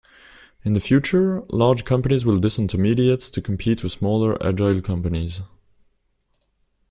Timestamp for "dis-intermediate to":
2.39-3.39